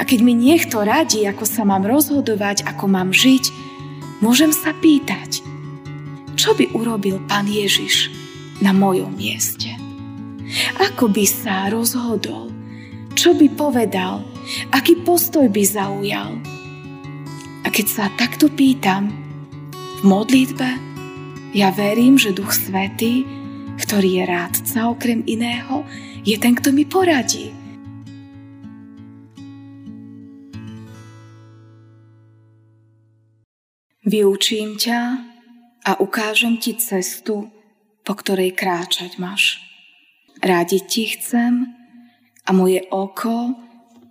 A 0.00 0.02
keď 0.08 0.24
mi 0.24 0.32
niekto 0.32 0.80
radí, 0.80 1.28
ako 1.28 1.44
sa 1.44 1.68
mám 1.68 1.84
rozhodovať, 1.84 2.64
ako 2.64 2.88
mám 2.88 3.12
žiť, 3.12 3.52
môžem 4.24 4.48
sa 4.48 4.72
pýtať, 4.72 5.44
čo 6.40 6.56
by 6.56 6.72
urobil 6.72 7.20
pán 7.28 7.44
Ježiš 7.44 8.08
na 8.64 8.72
mojom 8.72 9.12
mieste? 9.12 9.76
Ako 10.80 11.12
by 11.12 11.24
sa 11.28 11.68
rozhodol? 11.68 12.48
Čo 13.12 13.36
by 13.36 13.52
povedal? 13.52 14.24
Aký 14.72 14.96
postoj 15.04 15.52
by 15.52 15.62
zaujal? 15.68 16.32
A 17.60 17.68
keď 17.68 17.86
sa 17.86 18.04
takto 18.16 18.48
pýtam 18.48 19.12
v 20.00 20.02
modlitbe, 20.08 20.68
ja 21.52 21.68
verím, 21.76 22.16
že 22.16 22.32
Duch 22.32 22.56
Svetý, 22.56 23.28
ktorý 23.84 24.22
je 24.22 24.24
rádca 24.24 24.78
okrem 24.88 25.20
iného, 25.28 25.84
je 26.24 26.40
ten, 26.40 26.56
kto 26.56 26.72
mi 26.72 26.88
poradí. 26.88 27.59
Vyučím 34.10 34.74
ťa 34.74 35.00
a 35.86 36.02
ukážem 36.02 36.58
ti 36.58 36.74
cestu, 36.74 37.46
po 38.02 38.12
ktorej 38.18 38.58
kráčať 38.58 39.22
máš. 39.22 39.62
Rádiť 40.42 40.82
ti 40.90 41.14
chcem 41.14 41.70
a 42.42 42.50
moje 42.50 42.82
oko 42.90 43.54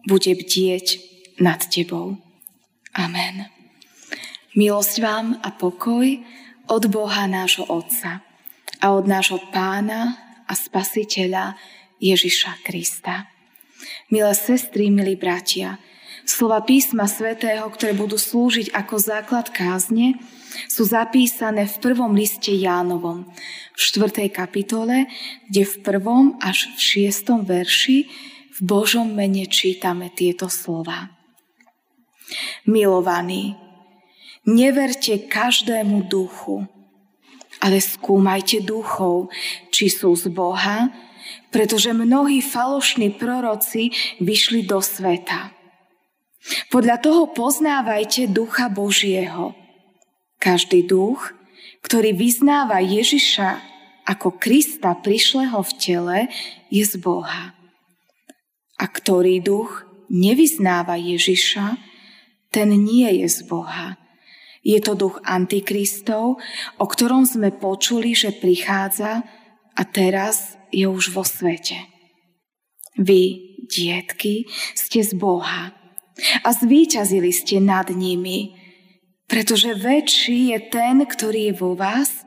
bude 0.07 0.31
bdieť 0.39 1.03
nad 1.43 1.59
tebou. 1.67 2.15
Amen. 2.95 3.51
Milosť 4.55 4.95
vám 5.03 5.35
a 5.43 5.51
pokoj 5.51 6.07
od 6.71 6.83
Boha 6.87 7.27
nášho 7.27 7.67
Otca 7.67 8.23
a 8.79 8.85
od 8.95 9.03
nášho 9.03 9.51
Pána 9.51 10.15
a 10.47 10.53
Spasiteľa 10.55 11.59
Ježiša 11.99 12.63
Krista. 12.63 13.27
Milé 14.07 14.31
sestry, 14.31 14.87
milí 14.87 15.19
bratia, 15.19 15.75
slova 16.29 16.61
písma 16.61 17.09
svätého, 17.09 17.65
ktoré 17.73 17.97
budú 17.97 18.21
slúžiť 18.21 18.69
ako 18.77 18.95
základ 19.01 19.49
kázne, 19.49 20.21
sú 20.69 20.85
zapísané 20.85 21.65
v 21.65 21.75
prvom 21.81 22.13
liste 22.13 22.53
Jánovom, 22.53 23.25
v 23.73 23.79
4. 23.79 24.29
kapitole, 24.29 25.09
kde 25.49 25.63
v 25.65 25.75
prvom 25.81 26.37
až 26.37 26.69
v 26.73 26.79
šiestom 26.79 27.45
verši 27.45 28.05
v 28.53 28.59
Božom 28.61 29.09
mene 29.09 29.49
čítame 29.49 30.13
tieto 30.13 30.51
slova. 30.51 31.09
Milovaní, 32.69 33.57
neverte 34.45 35.25
každému 35.25 36.05
duchu, 36.05 36.67
ale 37.57 37.81
skúmajte 37.81 38.61
duchov, 38.61 39.33
či 39.73 39.89
sú 39.89 40.13
z 40.13 40.29
Boha, 40.29 40.93
pretože 41.49 41.89
mnohí 41.95 42.45
falošní 42.45 43.17
proroci 43.17 43.89
vyšli 44.21 44.69
do 44.69 44.77
sveta. 44.83 45.58
Podľa 46.71 46.97
toho 47.03 47.27
poznávajte 47.35 48.31
ducha 48.31 48.71
Božieho. 48.71 49.51
Každý 50.39 50.87
duch, 50.87 51.35
ktorý 51.83 52.15
vyznáva 52.15 52.79
Ježiša 52.79 53.59
ako 54.07 54.39
Krista 54.39 54.95
prišleho 54.95 55.59
v 55.59 55.71
tele, 55.77 56.19
je 56.71 56.83
z 56.87 56.95
Boha. 56.97 57.53
A 58.79 58.85
ktorý 58.87 59.43
duch 59.43 59.83
nevyznáva 60.07 60.95
Ježiša, 60.95 61.75
ten 62.49 62.71
nie 62.71 63.21
je 63.21 63.27
z 63.27 63.39
Boha. 63.45 63.99
Je 64.63 64.79
to 64.79 64.95
duch 64.95 65.19
antikristov, 65.27 66.39
o 66.79 66.85
ktorom 66.87 67.27
sme 67.27 67.51
počuli, 67.53 68.15
že 68.15 68.35
prichádza 68.35 69.23
a 69.75 69.81
teraz 69.87 70.55
je 70.71 70.87
už 70.87 71.11
vo 71.11 71.23
svete. 71.27 71.79
Vy, 72.99 73.55
dietky, 73.69 74.49
ste 74.75 74.99
z 75.05 75.15
Boha 75.15 75.78
a 76.43 76.49
zvíťazili 76.51 77.31
ste 77.31 77.63
nad 77.63 77.91
nimi, 77.91 78.55
pretože 79.29 79.77
väčší 79.77 80.55
je 80.55 80.59
ten, 80.73 81.05
ktorý 81.05 81.51
je 81.51 81.55
vo 81.55 81.77
vás, 81.77 82.25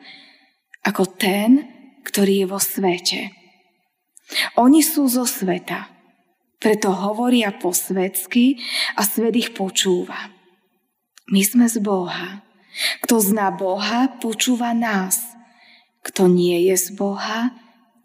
ako 0.87 1.07
ten, 1.19 1.67
ktorý 2.07 2.45
je 2.45 2.47
vo 2.47 2.61
svete. 2.63 3.21
Oni 4.59 4.81
sú 4.81 5.07
zo 5.11 5.27
sveta, 5.27 5.91
preto 6.63 6.95
hovoria 6.95 7.51
po 7.53 7.75
svetsky 7.75 8.63
a 8.95 9.03
svet 9.03 9.35
ich 9.35 9.51
počúva. 9.51 10.31
My 11.31 11.43
sme 11.43 11.67
z 11.67 11.83
Boha. 11.83 12.47
Kto 13.05 13.21
zná 13.21 13.53
Boha, 13.53 14.09
počúva 14.23 14.73
nás. 14.73 15.21
Kto 16.07 16.31
nie 16.31 16.71
je 16.73 16.77
z 16.79 16.89
Boha, 16.97 17.53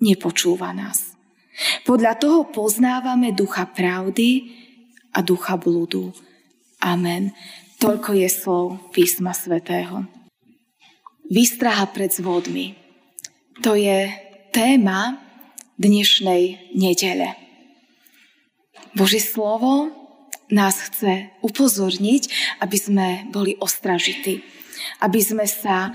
nepočúva 0.04 0.76
nás. 0.76 1.18
Podľa 1.86 2.14
toho 2.22 2.50
poznávame 2.50 3.34
ducha 3.34 3.66
pravdy 3.66 4.54
a 5.14 5.20
ducha 5.24 5.56
blúdu. 5.60 6.14
Amen. 6.84 7.34
Toľko 7.78 8.18
je 8.18 8.30
slov 8.30 8.66
písma 8.94 9.38
svätého. 9.38 10.06
Výstraha 11.28 11.86
pred 11.92 12.10
zvodmi. 12.10 12.74
To 13.62 13.76
je 13.78 14.10
téma 14.56 15.20
dnešnej 15.78 16.74
nedele. 16.74 17.38
Božie 18.98 19.22
slovo 19.22 19.94
nás 20.50 20.80
chce 20.90 21.30
upozorniť, 21.44 22.24
aby 22.64 22.78
sme 22.80 23.08
boli 23.30 23.60
ostražití, 23.60 24.42
aby 25.04 25.20
sme 25.22 25.46
sa 25.46 25.92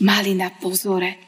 mali 0.00 0.32
na 0.34 0.48
pozore, 0.50 1.20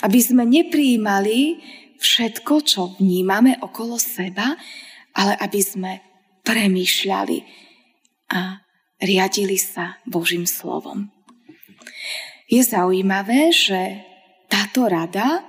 aby 0.00 0.18
sme 0.18 0.48
neprijímali 0.48 1.60
všetko, 2.00 2.54
čo 2.64 2.80
vnímame 2.98 3.60
okolo 3.60 4.00
seba, 4.00 4.56
ale 5.14 5.36
aby 5.38 5.60
sme 5.60 5.92
premýšľali 6.44 7.38
a 8.30 8.60
riadili 9.00 9.56
sa 9.56 9.98
Božím 10.04 10.44
slovom. 10.44 11.10
Je 12.46 12.60
zaujímavé, 12.60 13.50
že 13.50 14.04
táto 14.52 14.86
rada 14.86 15.42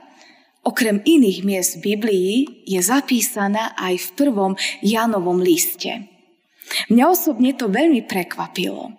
okrem 0.66 1.03
iných 1.06 1.39
miest 1.45 1.72
v 1.78 1.94
Biblii 1.94 2.35
je 2.66 2.81
zapísaná 2.81 3.78
aj 3.78 4.01
v 4.01 4.07
prvom 4.17 4.53
Janovom 4.81 5.38
liste. 5.38 6.09
Mňa 6.89 7.06
osobne 7.06 7.53
to 7.53 7.69
veľmi 7.69 8.09
prekvapilo, 8.09 8.97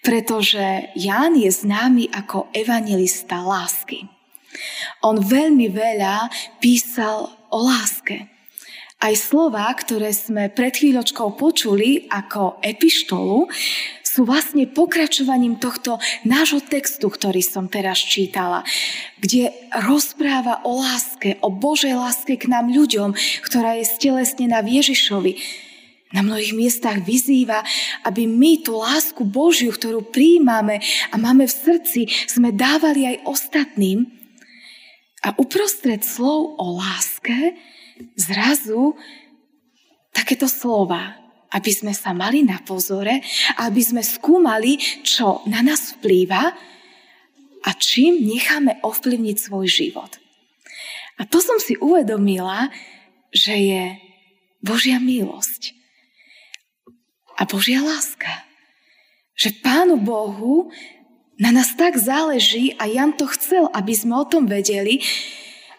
pretože 0.00 0.88
Ján 0.96 1.36
je 1.36 1.52
známy 1.52 2.08
ako 2.08 2.48
evangelista 2.56 3.44
lásky. 3.44 4.08
On 5.04 5.20
veľmi 5.20 5.68
veľa 5.68 6.32
písal 6.64 7.28
o 7.52 7.58
láske. 7.60 8.35
Aj 8.96 9.12
slova, 9.12 9.68
ktoré 9.76 10.08
sme 10.16 10.48
pred 10.48 10.72
chvíľočkou 10.72 11.36
počuli 11.36 12.08
ako 12.08 12.64
epištolu, 12.64 13.44
sú 14.00 14.24
vlastne 14.24 14.64
pokračovaním 14.64 15.60
tohto 15.60 16.00
nášho 16.24 16.64
textu, 16.64 17.12
ktorý 17.12 17.44
som 17.44 17.68
teraz 17.68 18.00
čítala, 18.00 18.64
kde 19.20 19.52
rozpráva 19.84 20.64
o 20.64 20.80
láske, 20.80 21.36
o 21.44 21.52
Božej 21.52 21.92
láske 21.92 22.40
k 22.40 22.48
nám 22.48 22.72
ľuďom, 22.72 23.12
ktorá 23.44 23.76
je 23.76 23.84
stelesnená 23.84 24.64
v 24.64 24.80
Ježišovi. 24.80 25.32
Na 26.16 26.24
mnohých 26.24 26.56
miestach 26.56 26.96
vyzýva, 27.04 27.60
aby 28.08 28.24
my 28.24 28.64
tú 28.64 28.80
lásku 28.80 29.20
Božiu, 29.28 29.76
ktorú 29.76 30.08
príjmame 30.08 30.80
a 31.12 31.20
máme 31.20 31.44
v 31.44 31.52
srdci, 31.52 32.08
sme 32.24 32.56
dávali 32.56 33.04
aj 33.04 33.28
ostatným. 33.28 34.08
A 35.20 35.36
uprostred 35.36 36.00
slov 36.00 36.56
o 36.56 36.80
láske 36.80 37.52
zrazu 38.16 38.96
takéto 40.12 40.48
slova 40.48 41.26
aby 41.54 41.70
sme 41.70 41.94
sa 41.94 42.10
mali 42.10 42.42
na 42.42 42.58
pozore, 42.60 43.22
aby 43.62 43.80
sme 43.80 44.02
skúmali, 44.02 44.76
čo 45.06 45.46
na 45.46 45.62
nás 45.62 45.96
vplýva 45.96 46.52
a 47.62 47.70
čím 47.78 48.26
necháme 48.26 48.82
ovplyvniť 48.82 49.36
svoj 49.38 49.66
život. 49.70 50.10
A 51.16 51.24
to 51.24 51.40
som 51.40 51.56
si 51.56 51.78
uvedomila, 51.80 52.68
že 53.32 53.56
je 53.56 53.82
Božia 54.60 55.00
milosť 55.00 55.72
a 57.40 57.48
Božia 57.48 57.80
láska. 57.80 58.44
Že 59.36 59.60
Pánu 59.60 59.96
Bohu 60.00 60.72
na 61.36 61.52
nás 61.52 61.76
tak 61.76 62.00
záleží 62.00 62.72
a 62.80 62.88
Jan 62.88 63.12
to 63.12 63.28
chcel, 63.28 63.68
aby 63.76 63.92
sme 63.92 64.16
o 64.16 64.24
tom 64.24 64.48
vedeli, 64.48 65.04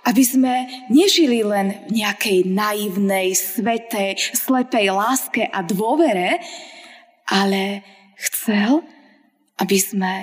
aby 0.08 0.24
sme 0.24 0.88
nežili 0.88 1.44
len 1.44 1.84
v 1.92 2.00
nejakej 2.00 2.48
naivnej, 2.48 3.36
svetej, 3.36 4.16
slepej 4.32 4.96
láske 4.96 5.44
a 5.44 5.60
dôvere, 5.68 6.40
ale 7.28 7.84
chcel, 8.16 8.88
aby 9.60 9.78
sme 9.78 10.14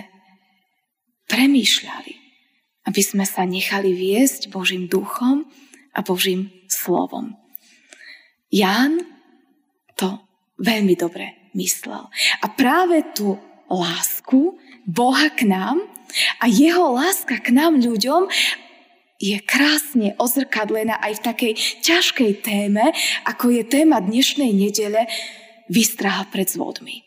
premýšľali, 1.28 2.14
aby 2.88 3.00
sme 3.04 3.28
sa 3.28 3.44
nechali 3.44 3.92
viesť 3.92 4.48
Božím 4.48 4.88
duchom 4.88 5.44
a 5.92 6.00
Božím 6.00 6.48
slovom. 6.72 7.36
Ján 8.48 9.04
to 10.00 10.16
veľmi 10.56 10.96
dobre 10.96 11.52
myslel. 11.52 12.08
A 12.40 12.46
práve 12.48 13.04
tú 13.12 13.36
lásku 13.68 14.56
Boha 14.88 15.28
k 15.32 15.44
nám 15.44 15.80
a 16.40 16.44
jeho 16.46 16.94
láska 16.94 17.40
k 17.42 17.52
nám 17.52 17.80
ľuďom 17.80 18.30
je 19.24 19.40
krásne 19.40 20.12
ozrkadlená 20.20 21.00
aj 21.00 21.12
v 21.16 21.24
takej 21.24 21.52
ťažkej 21.80 22.32
téme, 22.44 22.92
ako 23.24 23.56
je 23.56 23.62
téma 23.64 24.04
dnešnej 24.04 24.52
nedele, 24.52 25.08
vystrahá 25.72 26.28
pred 26.28 26.44
zvodmi. 26.44 27.00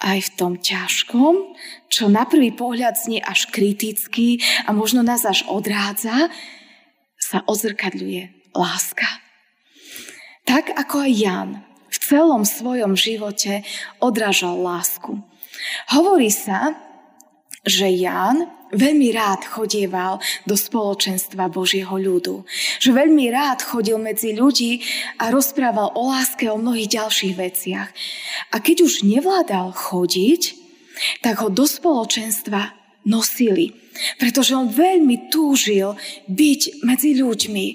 Aj 0.00 0.16
v 0.16 0.30
tom 0.40 0.56
ťažkom, 0.56 1.52
čo 1.92 2.08
na 2.08 2.24
prvý 2.24 2.54
pohľad 2.56 2.96
znie 2.96 3.20
až 3.20 3.50
kriticky 3.52 4.40
a 4.64 4.72
možno 4.72 5.04
nás 5.04 5.28
až 5.28 5.44
odrádza, 5.50 6.32
sa 7.18 7.44
odzrkadľuje 7.44 8.54
láska. 8.56 9.04
Tak 10.48 10.72
ako 10.72 11.04
aj 11.04 11.12
Jan 11.12 11.50
v 11.92 11.96
celom 12.00 12.48
svojom 12.48 12.96
živote 12.96 13.68
odrážal 14.00 14.56
lásku. 14.64 15.20
Hovorí 15.92 16.32
sa, 16.32 16.72
že 17.68 17.90
Jan 17.90 18.57
veľmi 18.72 19.08
rád 19.14 19.44
chodieval 19.44 20.20
do 20.44 20.54
spoločenstva 20.56 21.48
Božieho 21.48 21.94
ľudu. 21.96 22.44
Že 22.82 22.90
veľmi 22.92 23.26
rád 23.32 23.64
chodil 23.64 23.96
medzi 23.96 24.36
ľudí 24.36 24.84
a 25.20 25.32
rozprával 25.32 25.92
o 25.96 26.12
láske, 26.12 26.48
o 26.48 26.60
mnohých 26.60 27.00
ďalších 27.00 27.34
veciach. 27.36 27.88
A 28.52 28.56
keď 28.60 28.84
už 28.84 29.06
nevládal 29.08 29.72
chodiť, 29.72 30.42
tak 31.22 31.40
ho 31.40 31.48
do 31.48 31.64
spoločenstva 31.64 32.74
nosili. 33.06 33.72
Pretože 34.20 34.54
on 34.54 34.70
veľmi 34.70 35.26
túžil 35.32 35.98
byť 36.30 36.86
medzi 36.86 37.18
ľuďmi. 37.18 37.66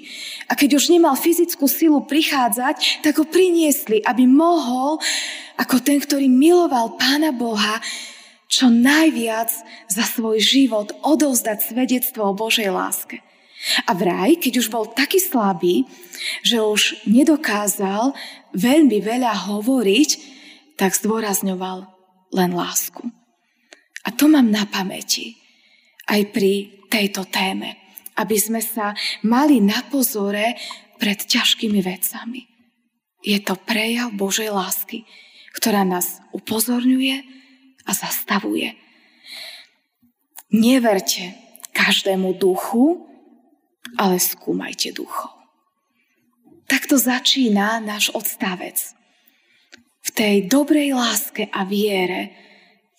A 0.48 0.56
keď 0.56 0.80
už 0.80 0.88
nemal 0.88 1.18
fyzickú 1.20 1.68
silu 1.68 2.00
prichádzať, 2.08 3.04
tak 3.04 3.20
ho 3.20 3.28
priniesli, 3.28 4.00
aby 4.00 4.24
mohol, 4.24 4.96
ako 5.60 5.84
ten, 5.84 6.00
ktorý 6.00 6.32
miloval 6.32 6.96
Pána 6.96 7.28
Boha, 7.34 7.76
čo 8.48 8.70
najviac 8.70 9.50
za 9.90 10.04
svoj 10.04 10.38
život 10.38 10.92
odovzdať 11.02 11.74
svedectvo 11.74 12.30
o 12.30 12.36
Božej 12.36 12.70
láske. 12.70 13.24
A 13.88 13.96
vraj, 13.96 14.36
keď 14.36 14.60
už 14.60 14.68
bol 14.68 14.84
taký 14.92 15.16
slabý, 15.16 15.88
že 16.44 16.60
už 16.60 17.08
nedokázal 17.08 18.12
veľmi 18.52 19.00
veľa 19.00 19.48
hovoriť, 19.48 20.10
tak 20.76 20.92
zdôrazňoval 20.92 21.88
len 22.36 22.50
lásku. 22.52 23.08
A 24.04 24.12
to 24.12 24.28
mám 24.28 24.52
na 24.52 24.68
pamäti 24.68 25.40
aj 26.12 26.28
pri 26.28 26.84
tejto 26.92 27.24
téme, 27.24 27.72
aby 28.20 28.36
sme 28.36 28.60
sa 28.60 28.92
mali 29.24 29.64
na 29.64 29.80
pozore 29.88 30.54
pred 31.00 31.18
ťažkými 31.24 31.80
vecami. 31.80 32.44
Je 33.24 33.40
to 33.40 33.56
prejav 33.56 34.12
Božej 34.12 34.52
lásky, 34.52 35.08
ktorá 35.56 35.88
nás 35.88 36.20
upozorňuje, 36.36 37.24
a 37.84 37.90
zastavuje. 37.92 38.74
Neverte 40.54 41.36
každému 41.74 42.38
duchu, 42.38 43.04
ale 43.98 44.16
skúmajte 44.22 44.94
duchov. 44.94 45.34
Takto 46.64 46.96
začína 46.96 47.82
náš 47.84 48.08
odstavec. 48.16 48.78
V 50.04 50.10
tej 50.14 50.48
dobrej 50.48 50.96
láske 50.96 51.48
a 51.52 51.64
viere 51.68 52.32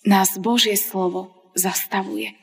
nás 0.06 0.38
Božie 0.38 0.78
slovo 0.78 1.50
zastavuje. 1.58 2.34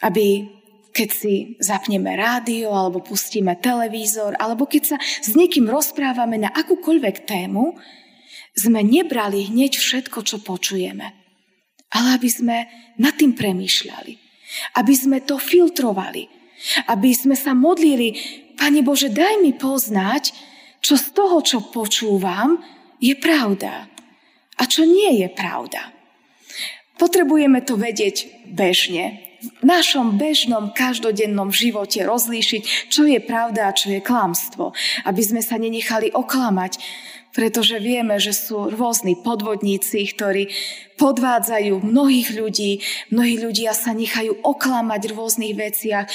Aby 0.00 0.48
keď 0.90 1.08
si 1.12 1.34
zapneme 1.62 2.16
rádio 2.18 2.72
alebo 2.72 3.04
pustíme 3.04 3.54
televízor, 3.60 4.34
alebo 4.40 4.66
keď 4.66 4.96
sa 4.96 4.96
s 4.98 5.36
niekým 5.36 5.70
rozprávame 5.70 6.40
na 6.40 6.50
akúkoľvek 6.50 7.28
tému, 7.28 7.78
sme 8.58 8.82
nebrali 8.82 9.46
hneď 9.46 9.78
všetko, 9.78 10.26
čo 10.26 10.42
počujeme 10.42 11.19
ale 11.90 12.16
aby 12.16 12.30
sme 12.30 12.56
nad 12.98 13.14
tým 13.18 13.34
premýšľali. 13.34 14.12
Aby 14.78 14.94
sme 14.94 15.18
to 15.22 15.38
filtrovali. 15.38 16.26
Aby 16.90 17.14
sme 17.14 17.34
sa 17.38 17.54
modlili, 17.56 18.14
Pane 18.60 18.84
Bože, 18.84 19.08
daj 19.08 19.40
mi 19.40 19.56
poznať, 19.56 20.36
čo 20.84 21.00
z 21.00 21.06
toho, 21.16 21.40
čo 21.40 21.64
počúvam, 21.72 22.60
je 23.00 23.16
pravda 23.16 23.88
a 24.60 24.62
čo 24.68 24.84
nie 24.84 25.24
je 25.24 25.28
pravda. 25.32 25.88
Potrebujeme 27.00 27.64
to 27.64 27.80
vedieť 27.80 28.44
bežne, 28.52 29.30
v 29.40 29.64
našom 29.64 30.20
bežnom 30.20 30.76
každodennom 30.76 31.48
živote 31.48 32.04
rozlíšiť, 32.04 32.92
čo 32.92 33.08
je 33.08 33.16
pravda 33.24 33.72
a 33.72 33.76
čo 33.76 33.88
je 33.88 34.04
klamstvo, 34.04 34.76
aby 35.08 35.22
sme 35.24 35.40
sa 35.40 35.56
nenechali 35.56 36.12
oklamať 36.12 36.76
pretože 37.30 37.78
vieme, 37.78 38.18
že 38.18 38.34
sú 38.34 38.70
rôzni 38.70 39.14
podvodníci, 39.18 40.02
ktorí 40.14 40.50
podvádzajú 40.98 41.78
mnohých 41.80 42.34
ľudí, 42.34 42.82
mnohí 43.14 43.38
ľudia 43.38 43.74
sa 43.74 43.94
nechajú 43.94 44.42
oklamať 44.42 45.00
v 45.06 45.14
rôznych 45.14 45.54
veciach, 45.54 46.06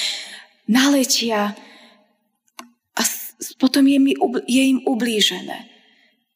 naletia 0.68 1.56
a 2.96 3.02
potom 3.56 3.84
je, 3.88 3.98
mi, 4.00 4.12
je 4.44 4.62
im 4.76 4.80
ublížené. 4.84 5.76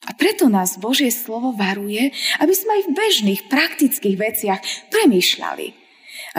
A 0.08 0.16
preto 0.16 0.48
nás 0.48 0.80
Božie 0.80 1.12
slovo 1.12 1.52
varuje, 1.52 2.08
aby 2.40 2.54
sme 2.56 2.80
aj 2.80 2.82
v 2.88 2.96
bežných, 2.96 3.40
praktických 3.52 4.16
veciach 4.16 4.60
premýšľali. 4.88 5.76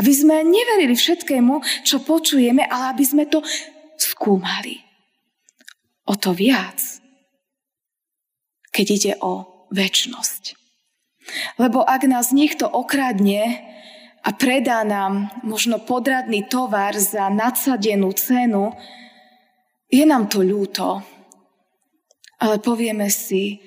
Aby 0.01 0.11
sme 0.13 0.41
neverili 0.41 0.97
všetkému, 0.97 1.85
čo 1.85 2.01
počujeme, 2.01 2.65
ale 2.65 2.97
aby 2.97 3.05
sme 3.05 3.29
to 3.29 3.45
skúmali. 4.01 4.81
O 6.09 6.17
to 6.17 6.33
viac, 6.33 7.00
keď 8.71 8.85
ide 8.91 9.13
o 9.19 9.68
väčnosť. 9.71 10.56
Lebo 11.62 11.85
ak 11.85 12.07
nás 12.09 12.33
niekto 12.33 12.68
okradne 12.68 13.62
a 14.21 14.29
predá 14.33 14.83
nám 14.83 15.29
možno 15.45 15.79
podradný 15.81 16.45
tovar 16.50 16.97
za 16.97 17.29
nadsadenú 17.29 18.12
cenu, 18.18 18.73
je 19.91 20.03
nám 20.07 20.31
to 20.31 20.41
ľúto. 20.41 21.03
Ale 22.41 22.57
povieme 22.57 23.12
si, 23.12 23.62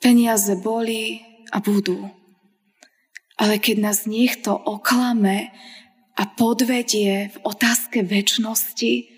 peniaze 0.00 0.56
boli 0.56 1.20
a 1.52 1.60
budú. 1.60 2.08
Ale 3.36 3.60
keď 3.60 3.76
nás 3.84 4.08
niekto 4.08 4.54
oklame 4.54 5.52
a 6.16 6.22
podvedie 6.24 7.32
v 7.32 7.36
otázke 7.44 8.04
väčšnosti, 8.04 9.12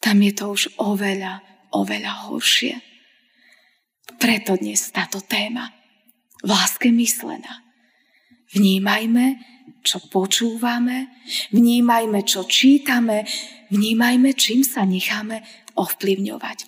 tam 0.00 0.16
je 0.24 0.32
to 0.32 0.44
už 0.48 0.62
oveľa, 0.80 1.44
oveľa 1.76 2.12
horšie. 2.30 2.89
Preto 4.20 4.52
dnes 4.52 4.92
táto 4.92 5.24
téma 5.24 5.72
v 6.44 6.52
láske 6.52 6.92
myslená. 6.92 7.64
Vnímajme, 8.52 9.40
čo 9.80 9.96
počúvame, 10.12 11.08
vnímajme, 11.56 12.20
čo 12.28 12.44
čítame, 12.44 13.24
vnímajme, 13.72 14.36
čím 14.36 14.60
sa 14.60 14.84
necháme 14.84 15.40
ovplyvňovať. 15.72 16.58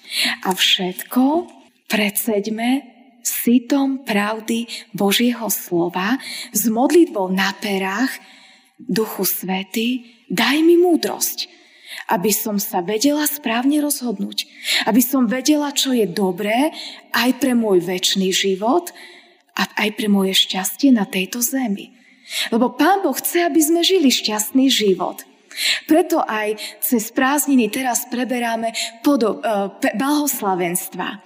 A 0.48 0.56
všetko 0.56 1.22
predseďme 1.92 2.88
sitom 3.20 4.00
pravdy 4.08 4.64
Božieho 4.96 5.52
slova 5.52 6.16
s 6.56 6.72
modlitbou 6.72 7.28
na 7.36 7.52
perách 7.52 8.16
Duchu 8.80 9.28
Svety, 9.28 10.08
daj 10.32 10.56
mi 10.64 10.80
múdrosť, 10.80 11.52
aby 12.10 12.30
som 12.34 12.56
sa 12.58 12.80
vedela 12.80 13.24
správne 13.28 13.80
rozhodnúť. 13.80 14.48
Aby 14.88 15.02
som 15.04 15.30
vedela, 15.30 15.72
čo 15.72 15.92
je 15.92 16.08
dobré 16.08 16.72
aj 17.12 17.30
pre 17.38 17.52
môj 17.56 17.84
väčší 17.84 18.32
život 18.32 18.90
a 19.56 19.68
aj 19.84 19.88
pre 19.96 20.08
moje 20.08 20.36
šťastie 20.36 20.92
na 20.92 21.04
tejto 21.04 21.44
zemi. 21.44 21.92
Lebo 22.48 22.72
Pán 22.72 23.04
Boh 23.04 23.12
chce, 23.12 23.44
aby 23.44 23.60
sme 23.60 23.84
žili 23.84 24.08
šťastný 24.08 24.72
život. 24.72 25.20
Preto 25.84 26.24
aj 26.24 26.56
cez 26.80 27.12
prázdniny 27.12 27.68
teraz 27.68 28.08
preberáme 28.08 28.72
podo- 29.04 29.44
uh, 29.44 29.68
blahoslavenstva. 29.76 31.20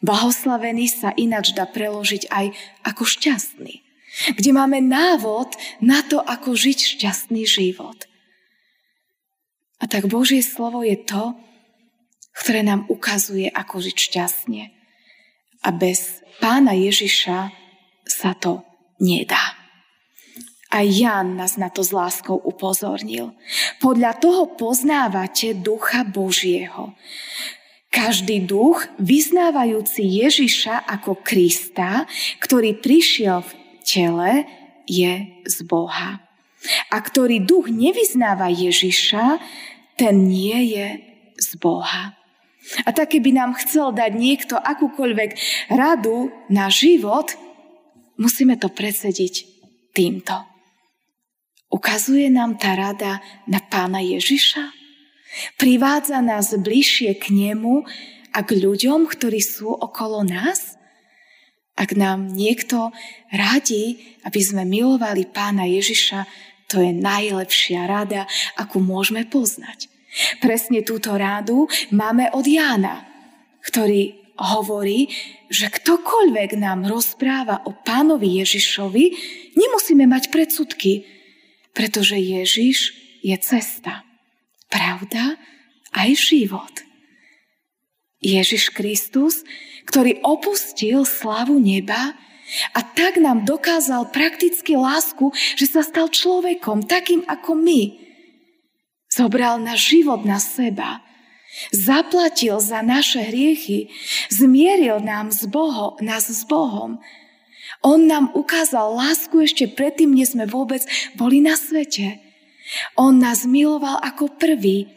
Blahoslavený 0.00 0.88
sa 0.88 1.12
ináč 1.12 1.52
dá 1.52 1.68
preložiť 1.68 2.32
aj 2.32 2.46
ako 2.88 3.02
šťastný. 3.04 3.84
Kde 4.32 4.50
máme 4.56 4.80
návod 4.80 5.52
na 5.84 6.00
to, 6.00 6.22
ako 6.24 6.56
žiť 6.56 6.96
šťastný 6.96 7.44
život. 7.44 8.07
A 9.78 9.84
tak 9.86 10.10
Božie 10.10 10.42
slovo 10.42 10.82
je 10.82 10.98
to, 10.98 11.38
ktoré 12.34 12.62
nám 12.62 12.86
ukazuje, 12.90 13.50
ako 13.50 13.82
žiť 13.82 13.96
šťastne. 13.96 14.62
A 15.66 15.68
bez 15.74 16.22
pána 16.38 16.74
Ježiša 16.74 17.50
sa 18.06 18.30
to 18.38 18.62
nedá. 19.02 19.58
A 20.68 20.84
Jan 20.84 21.40
nás 21.40 21.56
na 21.56 21.72
to 21.72 21.80
s 21.80 21.96
láskou 21.96 22.36
upozornil. 22.36 23.32
Podľa 23.80 24.20
toho 24.20 24.52
poznávate 24.52 25.56
ducha 25.56 26.04
Božieho. 26.04 26.92
Každý 27.88 28.44
duch, 28.44 28.84
vyznávajúci 29.00 30.04
Ježiša 30.04 30.84
ako 30.84 31.24
Krista, 31.24 32.04
ktorý 32.36 32.76
prišiel 32.76 33.40
v 33.40 33.50
tele, 33.80 34.32
je 34.84 35.40
z 35.48 35.56
Boha. 35.64 36.27
A 36.90 36.98
ktorý 36.98 37.42
duch 37.42 37.70
nevyznáva 37.70 38.50
Ježiša, 38.50 39.38
ten 39.94 40.26
nie 40.26 40.74
je 40.74 40.86
z 41.38 41.50
Boha. 41.58 42.18
A 42.84 42.92
tak, 42.92 43.16
keby 43.16 43.32
nám 43.32 43.56
chcel 43.56 43.94
dať 43.94 44.12
niekto 44.12 44.54
akúkoľvek 44.58 45.30
radu 45.72 46.28
na 46.52 46.68
život, 46.68 47.32
musíme 48.20 48.60
to 48.60 48.68
predsediť 48.68 49.34
týmto. 49.96 50.36
Ukazuje 51.68 52.28
nám 52.32 52.56
tá 52.56 52.76
rada 52.76 53.20
na 53.44 53.60
pána 53.60 54.00
Ježiša? 54.00 54.72
Privádza 55.60 56.24
nás 56.24 56.56
bližšie 56.56 57.16
k 57.20 57.30
nemu 57.32 57.84
a 58.32 58.38
k 58.40 58.56
ľuďom, 58.56 59.04
ktorí 59.08 59.40
sú 59.40 59.68
okolo 59.72 60.24
nás? 60.24 60.76
Ak 61.78 61.94
nám 61.94 62.34
niekto 62.34 62.90
radí, 63.30 64.02
aby 64.26 64.40
sme 64.42 64.66
milovali 64.66 65.30
pána 65.30 65.68
Ježiša, 65.68 66.26
to 66.68 66.84
je 66.84 66.92
najlepšia 66.92 67.88
rada, 67.88 68.28
akú 68.54 68.78
môžeme 68.78 69.24
poznať. 69.24 69.88
Presne 70.44 70.84
túto 70.84 71.16
rádu 71.16 71.66
máme 71.88 72.28
od 72.36 72.44
Jána, 72.44 73.08
ktorý 73.64 74.16
hovorí, 74.38 75.10
že 75.50 75.66
ktokoľvek 75.72 76.60
nám 76.60 76.86
rozpráva 76.86 77.66
o 77.66 77.74
pánovi 77.74 78.38
Ježišovi, 78.44 79.04
nemusíme 79.58 80.06
mať 80.06 80.30
predsudky, 80.30 81.08
pretože 81.74 82.14
Ježiš 82.14 82.94
je 83.24 83.36
cesta, 83.40 84.06
pravda 84.70 85.34
aj 85.90 86.08
život. 86.14 86.74
Ježiš 88.22 88.70
Kristus, 88.74 89.42
ktorý 89.86 90.22
opustil 90.26 91.06
slavu 91.06 91.58
neba 91.58 92.14
a 92.72 92.80
tak 92.80 93.20
nám 93.20 93.44
dokázal 93.44 94.08
prakticky 94.08 94.76
lásku, 94.76 95.32
že 95.56 95.68
sa 95.68 95.84
stal 95.84 96.08
človekom, 96.08 96.88
takým 96.88 97.24
ako 97.28 97.54
my. 97.58 97.82
Zobral 99.08 99.60
na 99.60 99.76
život 99.76 100.24
na 100.24 100.36
seba, 100.40 101.00
zaplatil 101.72 102.60
za 102.60 102.84
naše 102.84 103.24
hriechy, 103.24 103.88
zmieril 104.28 105.00
nám 105.00 105.32
s 105.32 105.48
Boho, 105.48 105.96
nás 106.04 106.28
s 106.28 106.44
Bohom. 106.44 107.00
On 107.84 108.00
nám 108.00 108.32
ukázal 108.32 108.96
lásku 108.96 109.44
ešte 109.44 109.68
predtým, 109.68 110.12
než 110.12 110.36
sme 110.36 110.48
vôbec 110.48 110.84
boli 111.16 111.40
na 111.40 111.56
svete. 111.56 112.20
On 112.96 113.16
nás 113.16 113.48
miloval 113.48 113.96
ako 114.04 114.36
prvý. 114.36 114.88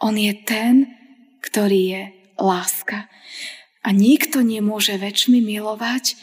On 0.00 0.16
je 0.16 0.32
ten, 0.44 0.92
ktorý 1.44 1.80
je 1.92 2.02
láska. 2.40 3.08
A 3.84 3.92
nikto 3.92 4.42
nemôže 4.42 4.96
väčšmi 4.96 5.40
milovať, 5.40 6.18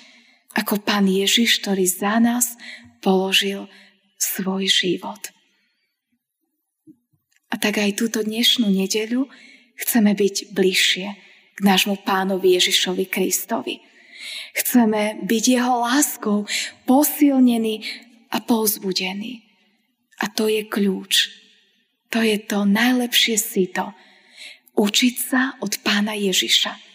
ako 0.53 0.81
Pán 0.81 1.10
Ježiš, 1.10 1.62
ktorý 1.62 1.86
za 1.89 2.22
nás 2.22 2.57
položil 3.01 3.65
svoj 4.17 4.69
život. 4.69 5.19
A 7.53 7.60
tak 7.62 7.77
aj 7.77 7.98
túto 8.00 8.25
dnešnú 8.25 8.65
nedeľu 8.65 9.29
chceme 9.77 10.17
byť 10.17 10.55
bližšie 10.55 11.07
k 11.53 11.60
nášmu 11.62 12.01
pánovi 12.01 12.57
Ježišovi 12.57 13.05
Kristovi. 13.05 13.77
Chceme 14.57 15.22
byť 15.22 15.43
jeho 15.45 15.75
láskou 15.86 16.50
posilnení 16.89 17.86
a 18.33 18.41
povzbudení. 18.41 19.45
A 20.22 20.29
to 20.33 20.50
je 20.50 20.65
kľúč. 20.65 21.29
To 22.13 22.22
je 22.22 22.38
to 22.41 22.65
najlepšie 22.65 23.38
sito. 23.38 23.93
Učiť 24.74 25.15
sa 25.17 25.57
od 25.62 25.77
pána 25.86 26.17
Ježiša. 26.17 26.92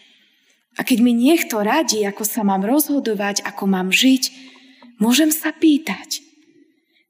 A 0.79 0.87
keď 0.87 1.03
mi 1.03 1.11
niekto 1.11 1.59
radí, 1.59 2.07
ako 2.07 2.23
sa 2.23 2.47
mám 2.47 2.63
rozhodovať, 2.63 3.43
ako 3.43 3.67
mám 3.67 3.91
žiť, 3.91 4.31
môžem 5.03 5.27
sa 5.27 5.51
pýtať, 5.51 6.23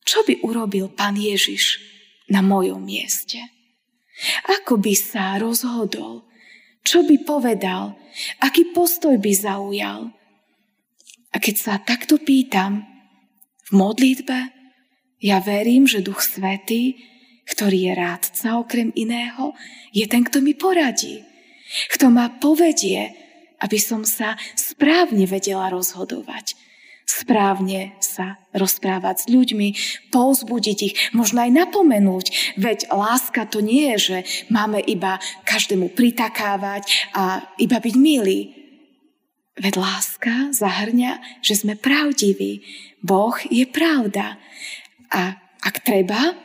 čo 0.09 0.25
by 0.25 0.41
urobil 0.41 0.89
pán 0.89 1.13
Ježiš 1.13 1.77
na 2.33 2.41
mojom 2.41 2.81
mieste? 2.81 3.37
Ako 4.49 4.81
by 4.81 4.93
sa 4.97 5.37
rozhodol? 5.37 6.25
Čo 6.81 7.05
by 7.05 7.21
povedal? 7.21 7.93
Aký 8.41 8.73
postoj 8.73 9.21
by 9.21 9.31
zaujal? 9.37 10.09
A 11.29 11.37
keď 11.37 11.55
sa 11.61 11.73
takto 11.77 12.17
pýtam 12.17 12.89
v 13.69 13.71
modlitbe, 13.77 14.39
ja 15.21 15.37
verím, 15.45 15.85
že 15.85 16.01
Duch 16.01 16.25
Svetý, 16.25 16.97
ktorý 17.45 17.91
je 17.91 17.93
rádca 17.93 18.57
okrem 18.57 18.89
iného, 18.97 19.53
je 19.93 20.09
ten, 20.09 20.25
kto 20.25 20.41
mi 20.41 20.57
poradí. 20.57 21.21
Kto 21.93 22.09
ma 22.09 22.33
povedie, 22.33 23.28
aby 23.59 23.77
som 23.79 24.07
sa 24.07 24.39
správne 24.55 25.27
vedela 25.27 25.67
rozhodovať. 25.71 26.55
Správne 27.09 27.97
sa 28.05 28.37
rozprávať 28.53 29.25
s 29.25 29.29
ľuďmi, 29.33 29.67
pouzbudiť 30.13 30.77
ich, 30.85 30.95
možno 31.09 31.41
aj 31.41 31.51
napomenúť. 31.57 32.53
Veď 32.53 32.93
láska 32.93 33.49
to 33.49 33.65
nie 33.65 33.89
je, 33.93 33.97
že 33.97 34.17
máme 34.53 34.77
iba 34.77 35.17
každému 35.41 35.97
pritakávať 35.97 37.09
a 37.17 37.49
iba 37.57 37.81
byť 37.81 37.95
milí. 37.97 38.53
Veď 39.57 39.81
láska 39.81 40.53
zahrňa, 40.53 41.41
že 41.41 41.57
sme 41.57 41.73
pravdiví. 41.73 42.61
Boh 43.01 43.35
je 43.49 43.65
pravda. 43.65 44.37
A 45.09 45.33
ak 45.65 45.81
treba, 45.81 46.37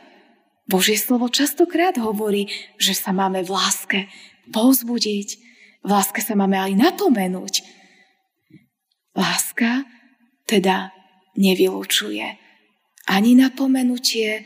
Božie 0.65 0.97
slovo 0.97 1.29
častokrát 1.29 1.93
hovorí, 2.01 2.49
že 2.81 2.97
sa 2.97 3.13
máme 3.13 3.45
v 3.45 3.53
láske 3.53 3.99
povzbudiť, 4.49 5.45
v 5.85 5.89
láske 5.89 6.19
sa 6.19 6.33
máme 6.33 6.57
aj 6.57 6.73
napomenúť. 6.73 7.61
Láska 9.13 9.85
teda 10.49 10.91
nevylučuje 11.37 12.45
ani 13.05 13.37
napomenutie, 13.37 14.45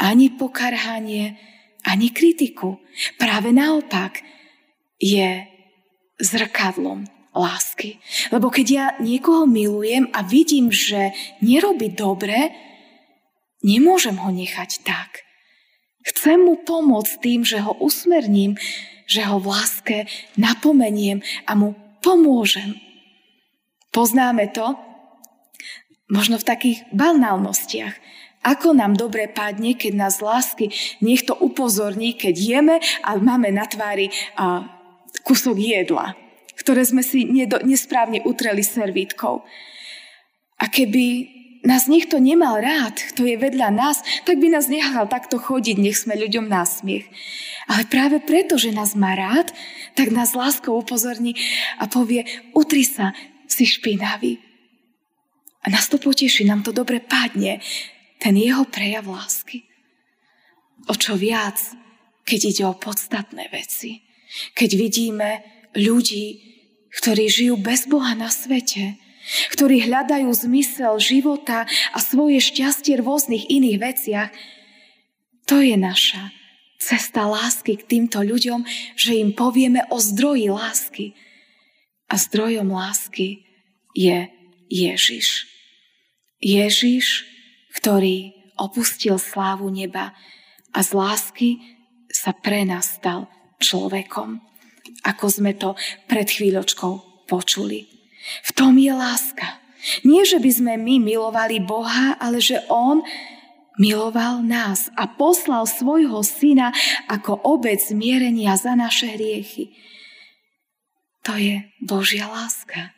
ani 0.00 0.32
pokarhanie, 0.32 1.36
ani 1.84 2.08
kritiku. 2.10 2.80
Práve 3.20 3.52
naopak 3.52 4.24
je 4.96 5.44
zrkadlom 6.16 7.04
lásky. 7.32 8.00
Lebo 8.32 8.52
keď 8.52 8.66
ja 8.68 8.86
niekoho 9.00 9.48
milujem 9.48 10.08
a 10.12 10.24
vidím, 10.24 10.72
že 10.72 11.12
nerobí 11.40 11.92
dobre, 11.92 12.52
nemôžem 13.64 14.16
ho 14.20 14.30
nechať 14.32 14.84
tak. 14.84 15.24
Chcem 16.02 16.42
mu 16.42 16.58
pomôcť 16.58 17.12
tým, 17.22 17.40
že 17.46 17.62
ho 17.62 17.78
usmerním, 17.78 18.58
že 19.06 19.22
ho 19.26 19.38
v 19.38 19.50
láske 19.50 19.96
napomeniem 20.38 21.20
a 21.46 21.56
mu 21.58 21.74
pomôžem. 22.02 22.78
Poznáme 23.92 24.50
to 24.50 24.76
možno 26.12 26.36
v 26.36 26.48
takých 26.48 26.78
banálnostiach. 26.92 27.94
Ako 28.42 28.74
nám 28.74 28.98
dobre 28.98 29.30
padne, 29.30 29.78
keď 29.78 29.92
nás 29.94 30.18
lásky 30.18 30.74
niekto 30.98 31.32
upozorní, 31.38 32.18
keď 32.18 32.34
jeme 32.34 32.76
a 33.06 33.14
máme 33.14 33.54
na 33.54 33.70
tvári 33.70 34.10
a, 34.34 34.66
kusok 35.22 35.54
jedla, 35.54 36.18
ktoré 36.58 36.82
sme 36.82 37.06
si 37.06 37.22
nedo, 37.22 37.62
nesprávne 37.62 38.18
utreli 38.26 38.66
servítkou. 38.66 39.46
A 40.58 40.64
keby 40.66 41.06
nás 41.62 41.86
niekto 41.86 42.18
nemal 42.18 42.58
rád, 42.58 42.98
kto 43.14 43.22
je 43.22 43.38
vedľa 43.38 43.70
nás, 43.70 44.02
tak 44.26 44.42
by 44.42 44.50
nás 44.50 44.66
nechal 44.66 45.06
takto 45.06 45.38
chodiť, 45.38 45.78
nech 45.78 45.98
sme 45.98 46.18
ľuďom 46.18 46.50
násmiech. 46.50 47.06
Ale 47.70 47.86
práve 47.86 48.18
preto, 48.18 48.58
že 48.58 48.74
nás 48.74 48.98
má 48.98 49.14
rád, 49.14 49.54
tak 49.94 50.10
nás 50.10 50.34
láskou 50.34 50.74
upozorní 50.74 51.38
a 51.78 51.86
povie, 51.86 52.26
utri 52.52 52.82
sa, 52.82 53.14
si 53.46 53.68
špinavý. 53.68 54.42
A 55.62 55.70
nás 55.70 55.86
to 55.86 56.02
poteší, 56.02 56.42
nám 56.42 56.66
to 56.66 56.74
dobre 56.74 56.98
padne, 56.98 57.62
ten 58.18 58.34
jeho 58.34 58.66
prejav 58.66 59.06
lásky. 59.06 59.62
O 60.90 60.94
čo 60.98 61.14
viac, 61.14 61.58
keď 62.26 62.40
ide 62.50 62.64
o 62.66 62.74
podstatné 62.74 63.50
veci. 63.54 64.02
Keď 64.58 64.70
vidíme 64.74 65.30
ľudí, 65.78 66.42
ktorí 66.90 67.30
žijú 67.30 67.54
bez 67.58 67.86
Boha 67.86 68.18
na 68.18 68.28
svete, 68.30 68.98
ktorí 69.52 69.86
hľadajú 69.88 70.28
zmysel 70.32 70.96
života 70.98 71.64
a 71.92 71.98
svoje 71.98 72.40
šťastie 72.40 72.98
v 72.98 73.04
rôznych 73.04 73.44
iných 73.48 73.78
veciach, 73.78 74.30
to 75.46 75.58
je 75.58 75.74
naša 75.74 76.30
cesta 76.82 77.30
lásky 77.30 77.78
k 77.78 77.86
týmto 77.86 78.18
ľuďom, 78.22 78.66
že 78.98 79.14
im 79.14 79.30
povieme 79.34 79.86
o 79.94 80.02
zdroji 80.02 80.50
lásky. 80.50 81.06
A 82.10 82.18
zdrojom 82.18 82.68
lásky 82.74 83.46
je 83.94 84.28
Ježiš. 84.66 85.48
Ježiš, 86.42 87.24
ktorý 87.78 88.34
opustil 88.58 89.16
slávu 89.16 89.70
neba 89.70 90.12
a 90.74 90.78
z 90.82 90.90
lásky 90.92 91.50
sa 92.12 92.36
pre 92.36 92.66
nás 92.68 92.98
stal 92.98 93.30
človekom, 93.62 94.42
ako 95.06 95.24
sme 95.30 95.56
to 95.56 95.78
pred 96.10 96.28
chvíľočkou 96.28 97.24
počuli. 97.30 97.91
V 98.42 98.50
tom 98.54 98.78
je 98.78 98.92
láska. 98.94 99.62
Nie, 100.06 100.22
že 100.22 100.38
by 100.38 100.50
sme 100.50 100.74
my 100.78 101.02
milovali 101.02 101.58
Boha, 101.58 102.14
ale 102.22 102.38
že 102.38 102.62
On 102.70 103.02
miloval 103.80 104.44
nás 104.44 104.92
a 104.94 105.08
poslal 105.10 105.66
svojho 105.66 106.20
syna 106.22 106.70
ako 107.10 107.40
obec 107.42 107.82
zmierenia 107.82 108.54
za 108.54 108.78
naše 108.78 109.10
hriechy. 109.16 109.74
To 111.26 111.38
je 111.38 111.66
Božia 111.82 112.30
láska. 112.30 112.94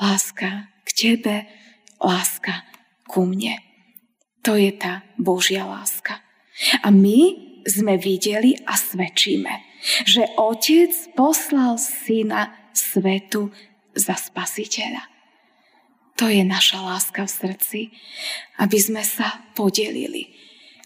Láska 0.00 0.68
k 0.84 0.88
tebe, 0.92 1.36
láska 2.00 2.64
ku 3.08 3.24
mne. 3.24 3.60
To 4.44 4.56
je 4.56 4.72
tá 4.76 5.04
Božia 5.16 5.64
láska. 5.64 6.20
A 6.84 6.92
my 6.92 7.32
sme 7.64 7.96
videli 7.96 8.60
a 8.68 8.76
svedčíme, 8.76 9.64
že 10.04 10.28
Otec 10.36 10.92
poslal 11.16 11.80
syna 11.80 12.52
svetu 12.76 13.48
za 13.94 14.14
spasiteľa. 14.18 15.14
To 16.14 16.30
je 16.30 16.46
naša 16.46 16.78
láska 16.78 17.26
v 17.26 17.32
srdci, 17.32 17.80
aby 18.62 18.78
sme 18.78 19.02
sa 19.02 19.42
podelili. 19.58 20.30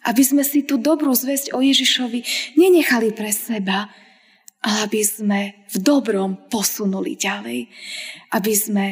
Aby 0.08 0.24
sme 0.24 0.40
si 0.40 0.64
tú 0.64 0.80
dobrú 0.80 1.12
zväzť 1.12 1.52
o 1.52 1.60
Ježišovi 1.60 2.24
nenechali 2.56 3.12
pre 3.12 3.28
seba, 3.28 3.92
ale 4.64 4.76
aby 4.88 5.00
sme 5.04 5.40
v 5.68 5.76
dobrom 5.84 6.48
posunuli 6.48 7.20
ďalej. 7.20 7.68
Aby 8.32 8.52
sme 8.56 8.86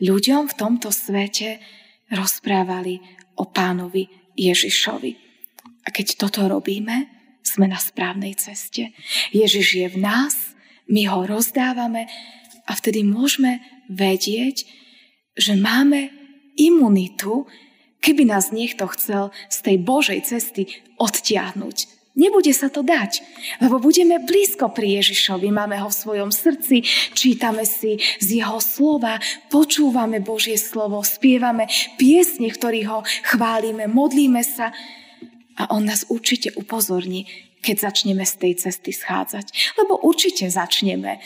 ľuďom 0.00 0.48
v 0.48 0.56
tomto 0.56 0.88
svete 0.88 1.60
rozprávali 2.08 2.98
o 3.36 3.44
pánovi 3.44 4.08
Ježišovi. 4.32 5.12
A 5.84 5.88
keď 5.92 6.16
toto 6.16 6.48
robíme, 6.48 7.10
sme 7.42 7.68
na 7.68 7.76
správnej 7.76 8.38
ceste. 8.38 8.96
Ježiš 9.34 9.66
je 9.76 9.86
v 9.92 9.98
nás, 9.98 10.54
my 10.88 11.04
ho 11.10 11.26
rozdávame 11.26 12.06
a 12.66 12.72
vtedy 12.76 13.02
môžeme 13.02 13.60
vedieť, 13.90 14.64
že 15.36 15.56
máme 15.56 16.12
imunitu, 16.58 17.48
keby 18.02 18.28
nás 18.28 18.50
niekto 18.50 18.84
chcel 18.92 19.30
z 19.48 19.58
tej 19.62 19.76
Božej 19.80 20.20
cesty 20.26 20.68
odtiahnuť. 20.98 21.92
Nebude 22.12 22.52
sa 22.52 22.68
to 22.68 22.84
dať, 22.84 23.24
lebo 23.64 23.80
budeme 23.80 24.20
blízko 24.20 24.68
pri 24.68 25.00
Ježišovi, 25.00 25.48
máme 25.48 25.80
ho 25.80 25.88
v 25.88 25.96
svojom 25.96 26.28
srdci, 26.28 26.84
čítame 27.16 27.64
si 27.64 27.96
z 28.20 28.44
jeho 28.44 28.60
slova, 28.60 29.16
počúvame 29.48 30.20
Božie 30.20 30.60
slovo, 30.60 31.00
spievame 31.00 31.72
piesne, 31.96 32.52
ktorých 32.52 32.88
ho 32.92 33.00
chválime, 33.32 33.88
modlíme 33.88 34.44
sa 34.44 34.76
a 35.56 35.72
on 35.72 35.88
nás 35.88 36.04
určite 36.12 36.52
upozorní, 36.52 37.24
keď 37.64 37.88
začneme 37.88 38.28
z 38.28 38.34
tej 38.36 38.52
cesty 38.60 38.92
schádzať. 38.92 39.48
Lebo 39.80 39.96
určite 40.04 40.52
začneme. 40.52 41.16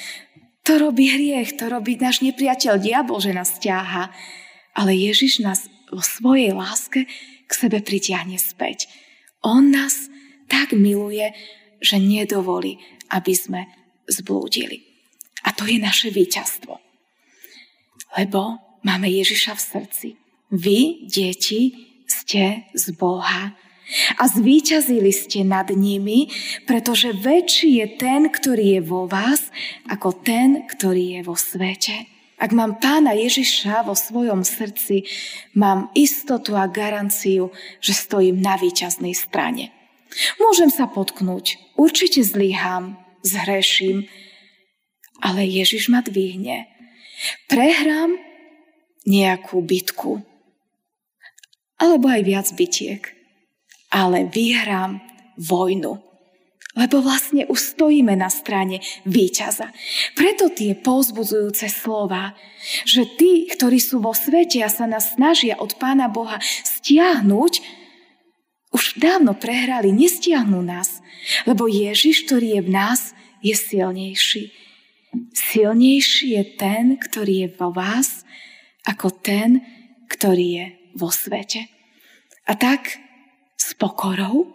To 0.67 0.83
robí 0.83 1.07
hriech, 1.07 1.55
to 1.55 1.71
robí 1.71 1.95
náš 1.95 2.27
nepriateľ, 2.27 2.83
diabol, 2.83 3.23
že 3.23 3.31
nás 3.31 3.55
ťaha. 3.63 4.11
Ale 4.75 4.93
Ježiš 4.93 5.41
nás 5.41 5.71
vo 5.95 6.03
svojej 6.03 6.51
láske 6.51 7.07
k 7.47 7.53
sebe 7.55 7.79
pritiahne 7.79 8.35
späť. 8.35 8.91
On 9.47 9.63
nás 9.63 10.11
tak 10.51 10.75
miluje, 10.75 11.31
že 11.79 12.03
nedovolí, 12.03 12.83
aby 13.15 13.33
sme 13.33 13.71
zblúdili. 14.11 14.83
A 15.47 15.55
to 15.55 15.71
je 15.71 15.79
naše 15.79 16.11
víťazstvo. 16.11 16.83
Lebo 18.19 18.59
máme 18.83 19.07
Ježiša 19.07 19.55
v 19.55 19.63
srdci. 19.63 20.09
Vy, 20.51 21.07
deti, 21.07 21.95
ste 22.11 22.67
z 22.75 22.95
Boha 22.95 23.55
a 24.19 24.27
zvíťazili 24.27 25.15
ste 25.15 25.47
nad 25.47 25.71
nimi, 25.71 26.31
pretože 26.67 27.15
väčší 27.15 27.79
je 27.83 27.87
ten, 27.95 28.27
ktorý 28.29 28.79
je 28.79 28.83
vo 28.83 29.07
vás, 29.07 29.49
ako 29.87 30.11
ten, 30.27 30.67
ktorý 30.67 31.19
je 31.19 31.21
vo 31.23 31.39
svete. 31.39 32.11
Ak 32.37 32.53
mám 32.53 32.77
pána 32.77 33.17
Ježiša 33.17 33.89
vo 33.89 33.97
svojom 33.97 34.45
srdci, 34.45 35.09
mám 35.57 35.89
istotu 35.97 36.53
a 36.53 36.69
garanciu, 36.69 37.49
že 37.81 37.97
stojím 37.97 38.45
na 38.45 38.61
víťaznej 38.61 39.17
strane. 39.17 39.73
Môžem 40.37 40.69
sa 40.69 40.85
potknúť, 40.85 41.57
určite 41.81 42.21
zlyhám, 42.21 43.01
zhreším, 43.25 44.05
ale 45.25 45.49
Ježiš 45.49 45.89
ma 45.89 46.05
dvihne. 46.05 46.69
Prehrám 47.49 48.21
nejakú 49.09 49.65
bitku, 49.65 50.21
alebo 51.81 52.13
aj 52.13 52.21
viac 52.21 52.49
bitiek, 52.53 53.16
ale 53.97 54.29
vyhrám 54.29 55.01
vojnu. 55.41 56.05
Lebo 56.77 57.01
vlastne 57.01 57.49
už 57.49 57.73
stojíme 57.73 58.13
na 58.21 58.29
strane 58.29 58.85
víťaza. 59.09 59.73
Preto 60.13 60.53
tie 60.53 60.77
povzbudzujúce 60.77 61.73
slova, 61.73 62.37
že 62.85 63.09
tí, 63.17 63.49
ktorí 63.49 63.81
sú 63.81 64.05
vo 64.05 64.13
svete 64.13 64.61
a 64.61 64.69
sa 64.69 64.85
nás 64.85 65.17
snažia 65.17 65.57
od 65.57 65.73
Pána 65.81 66.13
Boha 66.13 66.37
stiahnuť, 66.45 67.65
už 68.77 69.01
dávno 69.01 69.33
prehrali, 69.33 69.89
nestiahnu 69.89 70.61
nás, 70.61 71.01
lebo 71.49 71.65
Ježiš, 71.65 72.29
ktorý 72.29 72.61
je 72.61 72.63
v 72.69 72.71
nás, 72.77 73.01
je 73.41 73.57
silnejší. 73.57 74.53
Silnejší 75.33 76.37
je 76.37 76.45
ten, 76.61 77.01
ktorý 77.01 77.35
je 77.41 77.49
vo 77.57 77.73
vás, 77.73 78.29
ako 78.85 79.17
ten, 79.17 79.65
ktorý 80.13 80.47
je 80.61 80.67
vo 80.93 81.09
svete. 81.09 81.73
A 82.45 82.53
tak 82.53 83.06
s 83.67 83.75
pokorou, 83.75 84.47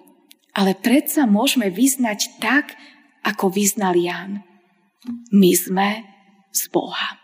ale 0.55 0.71
predsa 0.71 1.27
môžeme 1.27 1.67
vyznať 1.67 2.39
tak, 2.39 2.79
ako 3.27 3.51
vyznal 3.51 3.99
Ján. 3.99 4.39
My 5.35 5.51
sme 5.51 6.07
z 6.55 6.71
Boha. 6.71 7.19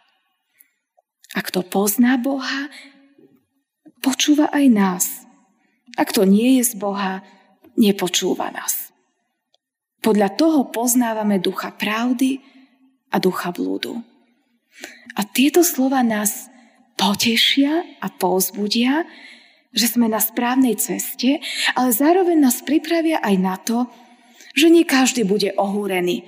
A 1.32 1.40
kto 1.40 1.64
pozná 1.64 2.20
Boha, 2.20 2.68
počúva 4.04 4.52
aj 4.52 4.66
nás. 4.68 5.06
A 5.96 6.04
kto 6.04 6.28
nie 6.28 6.60
je 6.60 6.64
z 6.68 6.74
Boha, 6.76 7.24
nepočúva 7.80 8.52
nás. 8.52 8.92
Podľa 10.04 10.36
toho 10.36 10.60
poznávame 10.68 11.40
ducha 11.40 11.72
pravdy 11.72 12.44
a 13.12 13.18
ducha 13.18 13.56
blúdu. 13.56 14.04
A 15.18 15.26
tieto 15.26 15.66
slova 15.66 16.06
nás 16.06 16.52
potešia 16.98 17.82
a 18.02 18.08
povzbudia, 18.14 19.06
že 19.78 19.94
sme 19.94 20.10
na 20.10 20.18
správnej 20.18 20.76
ceste, 20.82 21.38
ale 21.78 21.94
zároveň 21.94 22.42
nás 22.42 22.66
pripravia 22.66 23.22
aj 23.22 23.36
na 23.38 23.56
to, 23.62 23.86
že 24.58 24.74
nie 24.74 24.84
každý 24.84 25.22
bude 25.22 25.54
ohúrený, 25.54 26.26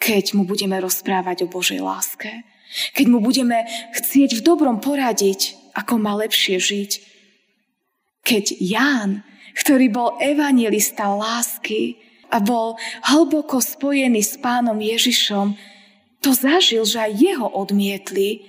keď 0.00 0.32
mu 0.32 0.48
budeme 0.48 0.80
rozprávať 0.80 1.44
o 1.44 1.52
Božej 1.52 1.84
láske. 1.84 2.48
Keď 2.96 3.06
mu 3.12 3.20
budeme 3.20 3.68
chcieť 3.92 4.40
v 4.40 4.44
dobrom 4.44 4.80
poradiť, 4.80 5.72
ako 5.76 6.00
má 6.00 6.16
lepšie 6.16 6.56
žiť 6.56 6.92
keď 8.28 8.44
Ján, 8.60 9.10
ktorý 9.56 9.88
bol 9.88 10.08
evangelista 10.20 11.08
lásky 11.08 11.96
a 12.28 12.44
bol 12.44 12.76
hlboko 13.08 13.64
spojený 13.64 14.20
s 14.20 14.36
pánom 14.36 14.76
Ježišom, 14.76 15.56
to 16.20 16.36
zažil, 16.36 16.84
že 16.84 17.08
aj 17.08 17.12
jeho 17.16 17.48
odmietli, 17.48 18.44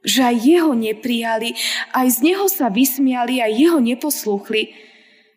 že 0.00 0.24
aj 0.24 0.36
jeho 0.40 0.72
neprijali, 0.72 1.52
aj 1.92 2.06
z 2.08 2.18
neho 2.32 2.48
sa 2.48 2.72
vysmiali, 2.72 3.44
aj 3.44 3.52
jeho 3.52 3.78
neposlúchli, 3.78 4.72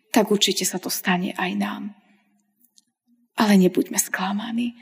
tak 0.08 0.30
určite 0.32 0.64
sa 0.64 0.80
to 0.80 0.88
stane 0.88 1.36
aj 1.36 1.50
nám. 1.58 1.82
Ale 3.34 3.58
nebuďme 3.58 3.98
sklamaní. 3.98 4.78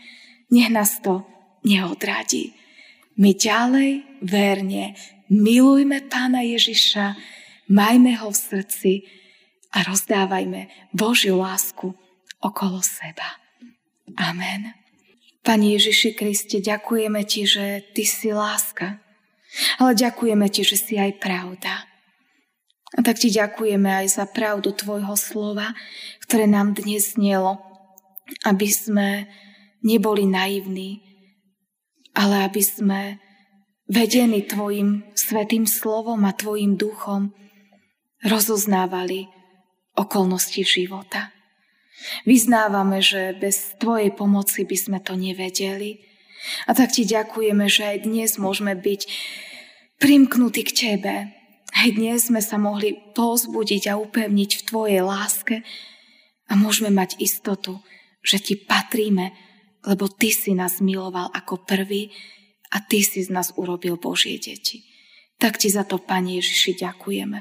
Nech 0.53 0.69
nás 0.69 1.01
to 1.01 1.25
neodradí. 1.65 2.53
My 3.17 3.33
ďalej 3.33 4.23
verne 4.23 4.95
milujme 5.33 6.05
pána 6.07 6.45
Ježiša, 6.45 7.17
majme 7.73 8.21
ho 8.21 8.29
v 8.29 8.39
srdci 8.39 8.93
a 9.73 9.83
rozdávajme 9.89 10.93
Božiu 10.93 11.41
lásku 11.41 11.97
okolo 12.45 12.85
seba. 12.85 13.41
Amen. 14.21 14.77
Pani 15.43 15.75
Ježiši 15.75 16.15
Kriste, 16.15 16.63
ďakujeme 16.63 17.27
Ti, 17.27 17.43
že 17.49 17.65
Ty 17.97 18.05
si 18.07 18.31
láska, 18.31 19.02
ale 19.79 19.93
ďakujeme 19.95 20.47
Ti, 20.49 20.63
že 20.65 20.77
si 20.81 20.95
aj 20.97 21.21
pravda. 21.21 21.85
A 22.93 23.01
tak 23.01 23.21
Ti 23.21 23.33
ďakujeme 23.33 23.89
aj 24.05 24.07
za 24.21 24.25
pravdu 24.29 24.73
Tvojho 24.73 25.17
slova, 25.17 25.73
ktoré 26.29 26.45
nám 26.45 26.77
dnes 26.77 27.17
znelo, 27.17 27.61
aby 28.45 28.69
sme 28.69 29.29
neboli 29.85 30.29
naivní, 30.29 31.01
ale 32.13 32.45
aby 32.49 32.63
sme 32.63 33.01
vedení 33.89 34.45
Tvojim 34.45 35.09
svetým 35.17 35.65
slovom 35.69 36.25
a 36.29 36.33
Tvojim 36.33 36.77
duchom 36.77 37.33
rozoznávali 38.23 39.29
okolnosti 39.97 40.63
života. 40.65 41.35
Vyznávame, 42.25 43.05
že 43.05 43.37
bez 43.37 43.77
Tvojej 43.77 44.11
pomoci 44.15 44.65
by 44.65 44.77
sme 44.77 44.99
to 45.05 45.15
nevedeli. 45.15 46.12
A 46.67 46.75
tak 46.75 46.93
Ti 46.95 47.07
ďakujeme, 47.07 47.67
že 47.71 47.83
aj 47.87 47.99
dnes 48.07 48.31
môžeme 48.39 48.75
byť 48.75 49.07
primknutí 50.03 50.63
k 50.67 50.73
Tebe. 50.73 51.15
Aj 51.73 51.89
dnes 51.89 52.29
sme 52.29 52.45
sa 52.45 52.61
mohli 52.61 52.99
pozbudiť 53.17 53.89
a 53.89 53.99
upevniť 53.99 54.51
v 54.59 54.67
Tvojej 54.67 55.01
láske 55.01 55.57
a 56.51 56.53
môžeme 56.59 56.93
mať 56.93 57.17
istotu, 57.23 57.81
že 58.21 58.43
Ti 58.43 58.67
patríme, 58.67 59.33
lebo 59.87 60.11
Ty 60.11 60.31
si 60.31 60.53
nás 60.53 60.83
miloval 60.85 61.31
ako 61.33 61.65
prvý 61.65 62.13
a 62.75 62.83
Ty 62.83 63.01
si 63.03 63.25
z 63.25 63.31
nás 63.33 63.55
urobil 63.57 63.97
Božie 63.97 64.37
deti. 64.37 64.85
Tak 65.41 65.59
Ti 65.59 65.73
za 65.73 65.83
to, 65.89 65.99
Pane 65.99 66.39
Ježiši, 66.39 66.83
ďakujeme. 66.83 67.39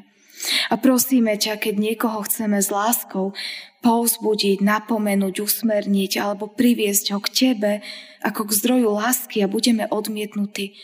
A 0.69 0.75
prosíme 0.77 1.37
ťa, 1.37 1.61
keď 1.61 1.75
niekoho 1.77 2.25
chceme 2.25 2.57
s 2.57 2.73
láskou 2.73 3.33
povzbudiť, 3.81 4.61
napomenúť, 4.61 5.41
usmerniť 5.41 6.21
alebo 6.21 6.49
priviesť 6.49 7.17
ho 7.17 7.19
k 7.19 7.29
Tebe 7.33 7.73
ako 8.21 8.49
k 8.49 8.55
zdroju 8.61 8.89
lásky 8.93 9.41
a 9.41 9.49
budeme 9.49 9.89
odmietnutí, 9.89 10.77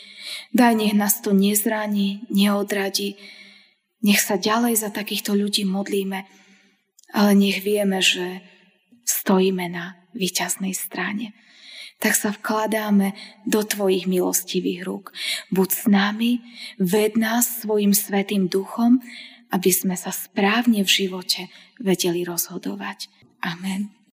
daj 0.50 0.74
nech 0.74 0.94
nás 0.98 1.22
to 1.22 1.30
nezraní, 1.30 2.26
neodradí, 2.26 3.14
nech 4.02 4.18
sa 4.18 4.34
ďalej 4.34 4.82
za 4.82 4.90
takýchto 4.90 5.34
ľudí 5.38 5.62
modlíme, 5.62 6.26
ale 7.14 7.30
nech 7.38 7.62
vieme, 7.62 8.02
že 8.02 8.42
stojíme 9.06 9.70
na 9.70 9.98
výťaznej 10.18 10.74
strane. 10.74 11.32
Tak 11.98 12.14
sa 12.14 12.30
vkladáme 12.30 13.14
do 13.42 13.66
Tvojich 13.66 14.06
milostivých 14.06 14.86
rúk. 14.86 15.10
Buď 15.50 15.68
s 15.74 15.84
nami, 15.90 16.38
ved 16.78 17.18
nás 17.18 17.66
svojim 17.66 17.90
svetým 17.90 18.46
duchom 18.46 19.02
aby 19.52 19.70
sme 19.72 19.96
sa 19.96 20.12
správne 20.12 20.84
v 20.84 20.90
živote 20.90 21.48
vedeli 21.80 22.24
rozhodovať. 22.24 23.08
Amen. 23.44 23.97